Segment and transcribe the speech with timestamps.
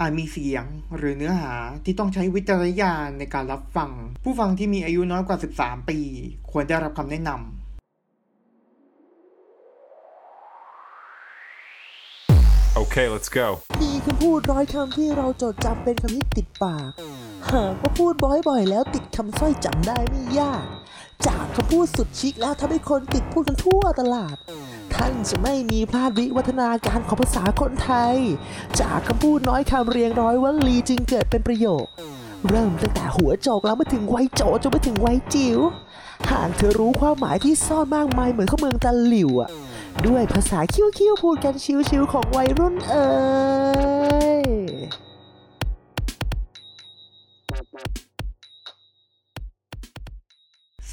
[0.00, 0.64] อาจมีเสียง
[0.96, 1.54] หรือเนื้อหา
[1.84, 3.90] ที่ต้องใช้วิจารณญาณในการรับฟัง
[4.24, 5.98] ผู้ฟังที่มีอายุน้อยกว่า 13 ปี
[6.50, 7.40] ควรได้รับคำแนะนำ
[12.82, 13.46] Okay, let's go.
[13.82, 16.90] มีคำพูดร้อยคำที่เราจดจำเป็นคำที่ติดปาก
[17.52, 20.64] หากว่าพูดบ่อยๆ แล้วติดคำสร้อยจำได้ไม่ยาก
[21.26, 24.36] จากคำพูดสุดชิคแล้วทำให้คนติดพูดกันทั่วตลาด
[24.94, 28.16] ท่านจะไม่มีพลาดวิวัฒนาการของภาษาคนไทย
[28.80, 31.84] จากคำพูดน้อยคำเรียงร้อยวลีจึงเกิดเป็นประโยค
[32.48, 35.58] เริ่มตั้งแต่หัวโจกแล้วมาถึงไวโจจนไปถึงไวจิ๋ว
[36.30, 39.50] หากเธอรู้ความหมายที่ซ่อนมากมายเหมือนข้าเมืองตะหลิวอะ
[40.06, 41.54] ด้วยภาษาคิ้วๆพูดกัน
[41.88, 43.06] ชิวๆของวัยรุ่นเอ่
[44.28, 44.29] ย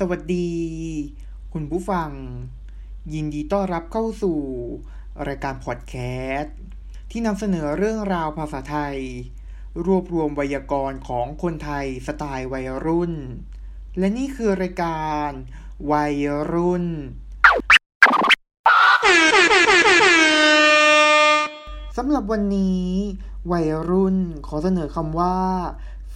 [0.02, 0.50] สวัสดี
[1.53, 2.09] คุณผู้ฟัง
[3.14, 4.40] ยินดีต้อนรับเข้าสู่
[5.28, 5.95] รายการพอดแค
[6.38, 6.58] สต์
[7.12, 8.98] ที่นำเสนอเรื่องราวภาษาไทย
[9.86, 13.14] รวบรวมไวยากรณ์ของคนไทยสไตล์วัยรุ่น
[13.98, 15.30] และนี่คือรายการ
[15.92, 16.16] วัย
[16.53, 16.86] รุ่น
[21.98, 22.88] สำหรับวันนี้
[23.52, 25.38] วัยรุ่นขอเสนอคำว่า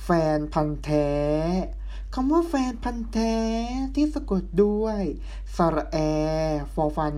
[0.04, 1.10] แฟนพันธ์แท้
[2.16, 3.36] คำว่าแฟนพันธ์แท้
[3.96, 5.02] ที่สะกดด้วย
[5.56, 5.98] สระแอ
[6.74, 7.16] ฟอฟัน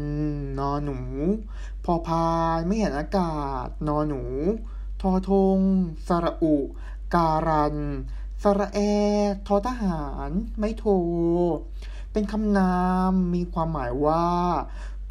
[0.57, 0.97] นอหนู
[1.85, 2.27] พอพา
[2.57, 4.23] นไม่เห็นอากาศ นอหนู
[5.01, 5.59] ทอทง
[6.07, 6.55] สระอุ
[7.15, 7.75] การัน
[8.43, 8.79] สระแอ
[9.47, 10.85] ทอทหาร ไม่โท
[12.11, 12.75] เป็นคำนา
[13.11, 14.27] มมีความหมายว่า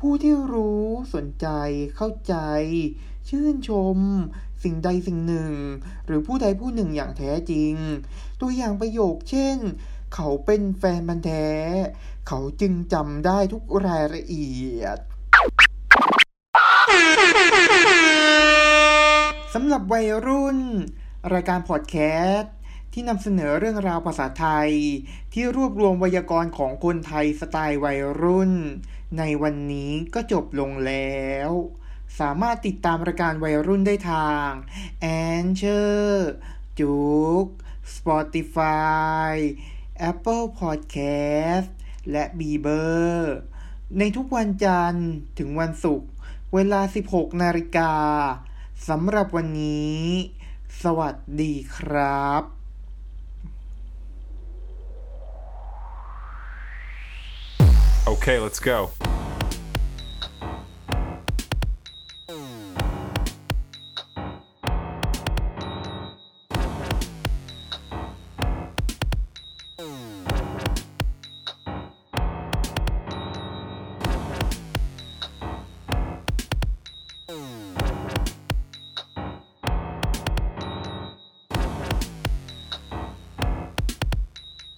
[0.07, 1.49] ผู้ที่รู้สนใจ
[1.97, 2.35] เข้าใจ
[3.29, 3.99] ชื่นชม
[4.63, 5.53] สิ่งใดสิ่งหนึ่ง
[6.07, 7.75] หรือผู้ใดผู้หนึ่งอย่างแท้จริง
[8.41, 9.59] ตัวอย่างประโยคเช่น
[10.15, 11.49] เขาเป็นแฟนบันแท้
[12.29, 14.99] เขาจึงจำได้ทุกรายละเอียด
[19.55, 20.59] สำหรับวัยรุ่น
[21.33, 21.97] รายการพอดแค
[22.33, 22.55] สต์
[22.93, 24.71] ที่นำเสนอเรื่องราวภาษาไทย
[25.33, 28.53] ที่รวบรวมไวยากรณ์ของคนไทยสไตล์วัยรุ่น
[29.19, 31.51] ในวันนี้ก็จบลงแล้ว
[32.21, 34.51] สามารถติดตามรายการวัยรุ่นได้ทาง
[35.05, 35.07] a
[35.45, 36.17] n c h o r
[36.79, 36.97] จุ
[37.45, 37.47] ก
[37.95, 39.33] Spotify
[40.11, 41.69] Apple Podcast
[42.11, 42.83] และ b ีเบอ
[43.15, 43.35] ร์
[43.99, 45.09] ในทุกวันจันทร์
[45.39, 46.09] ถึงวันศุกร์
[46.55, 47.93] เวลา 16 นาฬิกา
[48.89, 50.03] สำหรับวันนี้
[50.83, 52.62] สวัสดีครับ
[58.13, 58.91] Okay, let's go.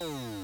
[0.01, 0.44] Oh.